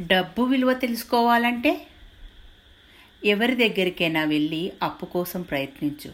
[0.00, 1.86] డబ్బు విలువ తెలుసుకోవాలంటే
[3.24, 6.12] ఎవరి దగ్గరికైనా వెళ్ళి అప్పు కోసం ప్రయత్నించు.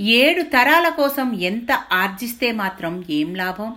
[0.00, 3.76] ఏడు తరాల కోసం ఎంత ఆర్జిస్తే మాత్రం ఏం లాభం?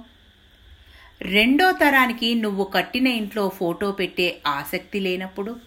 [1.22, 5.60] రెండో తరానికి నువ్వు కట్టిన ఇంట్లో ఫోటో పెట్టే ఆసక్తి లేనప్పుడు?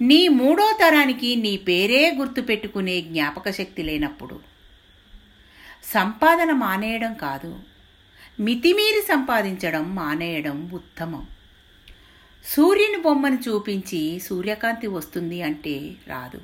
[0.00, 4.40] నీ మూడో తరానికి నీ పేరే గుర్తుపెట్టుకునే జ్ఞాపక శక్తి లేనప్పుడు?
[5.84, 7.60] సంపాదన మానేయడం కాదు.
[8.40, 11.26] మితిమీరి సంపాదించడం మానేయడం ఉత్తమం.
[12.52, 15.74] సూర్యుని బొమ్మను చూపించి సూర్యకాంతి వస్తుంది అంటే
[16.06, 16.40] రాదు.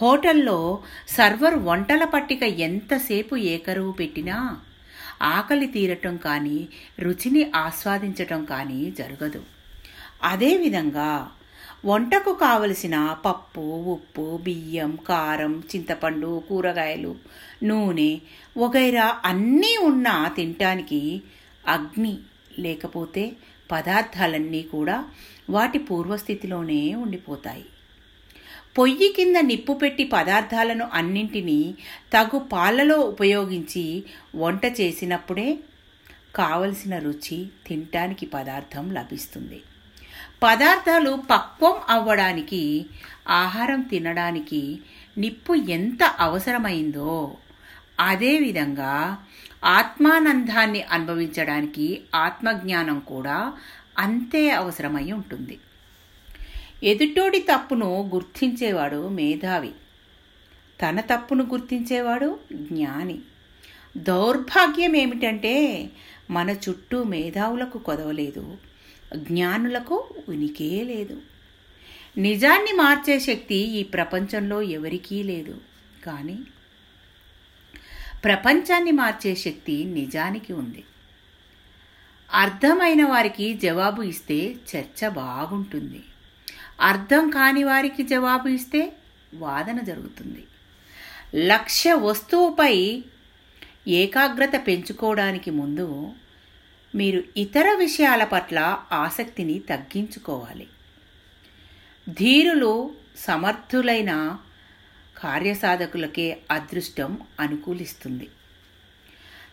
[0.00, 0.58] హోటల్లో
[1.08, 4.38] సర్వర్ వంటల పట్టిక ఎంతసేపు ఏకరువు పెట్టినా
[5.22, 6.58] ఆకలి తీరటం కానీ
[7.00, 9.42] రుచిని ఆస్వాదించటం కానీ జరగదు.
[10.22, 11.10] అదేవిధంగా
[11.84, 17.12] వంటకు కావలసిన పప్పు ఉప్పు బియ్యం కారం చింతపండు కూరగాయలు
[17.62, 18.10] నూనె
[18.58, 21.02] వగైరా అన్నీ ఉన్నా తినటానికి
[21.68, 22.14] అగ్ని
[22.58, 23.24] లేకపోతే
[23.70, 25.04] పదార్థాలన్నీ కూడా
[25.50, 27.64] వాటి పూర్వస్థితిలోనే ఉండిపోతాయి.
[28.78, 31.74] పొయ్యి కింద నిప్పు పెట్టి పదార్థాలను అన్నింటినీ
[32.12, 35.58] తగు పాలలో ఉపయోగించి వంట చేసినప్పుడే
[36.34, 39.62] కావలసిన రుచి తినటానికి పదార్థం లభిస్తుంది.
[40.42, 42.86] పదార్థాలు పక్వం అవ్వడానికి
[43.28, 44.78] ఆహారం తినడానికి
[45.18, 47.34] నిప్పు ఎంత అవసరమైందో
[48.00, 49.18] అదేవిధంగా
[49.64, 53.52] ఆత్మానందాన్ని అనుభవించడానికి ఆత్మజ్ఞానం కూడా
[53.98, 55.58] అంతే అవసరమై ఉంటుంది.
[56.82, 59.70] ఎదుటోడి తప్పును గుర్తించేవాడు మేధావి.
[60.82, 63.18] తన తప్పును గుర్తించేవాడు జ్ఞాని.
[63.96, 65.90] దౌర్భాగ్యం ఏమిటంటే
[66.30, 68.58] మన చుట్టూ మేధావులకు కొదవలేదు
[69.16, 71.20] జ్ఞానులకు ఉనికే లేదు.
[72.18, 75.60] నిజాన్ని మార్చే శక్తి ఈ ప్రపంచంలో ఎవరికీ లేదు.
[76.06, 76.38] కానీ
[78.24, 80.84] ప్రపంచాన్ని మార్చే శక్తి నిజానికి ఉంది.
[82.32, 86.02] అర్థమైన వారికి జవాబు ఇస్తే చర్చ బాగుంటుంది.
[86.80, 88.92] అర్థం కాని వారికి జవాబు ఇస్తే
[89.34, 90.44] వాదన జరుగుతుంది.
[91.46, 93.04] లక్ష్య వస్తువుపై
[93.88, 96.12] ఏకాగ్రత పెంచుకోవడానికి ముందు
[96.94, 100.66] మీరు ఇతర విషయాల పట్ల ఆసక్తిని తగ్గించుకోవాలి.
[102.08, 104.38] ధీరులు సమర్థులైన
[105.18, 108.28] కార్యసాధకులకే అదృష్టం అనుకూలిస్తుంది.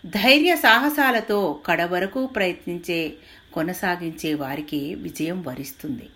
[0.05, 3.13] ధైర్య సాహసాలతో కడవరకు ప్రయత్నించే
[3.53, 6.09] కొనసాగించే వారికి విజయం వరిస్తుంది.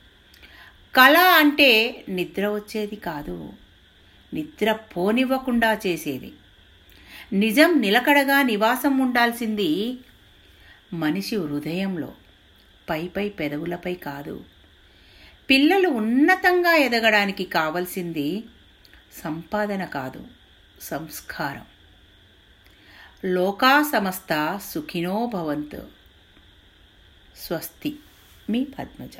[0.96, 3.53] కళ అంటే నిద్ర వచ్చేది కాదు.
[4.34, 6.34] నిద్ర పోనివ్వకుండా చేసేది.
[7.34, 9.97] నిజం నిలకడగా నివాసం ఉండాల్సింది
[10.94, 12.13] మనిషి హృదయంలో
[12.90, 14.44] పై పై పెదవులపై కాదు.
[15.50, 18.44] పిల్లలు ఉన్నతంగా ఎదగడానికి కావలసింది
[19.24, 20.28] సంపాదన కాదు
[20.82, 21.66] సంస్కారం.
[23.26, 25.88] లోకా సమస్త సుఖినో భవంతు.
[27.38, 28.00] స్వస్తి
[28.50, 29.12] మీ పద్మజ.